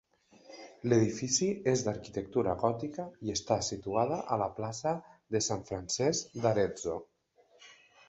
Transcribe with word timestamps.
L'edifici 0.91 1.49
és 1.73 1.83
d'arquitectura 1.87 2.55
gòtica 2.65 3.07
i 3.29 3.35
està 3.35 3.59
situada 3.69 4.19
a 4.37 4.41
la 4.45 4.51
plaça 4.59 4.97
de 5.37 5.45
Sant 5.53 5.65
Francesc 5.73 6.37
d'Arezzo. 6.45 7.03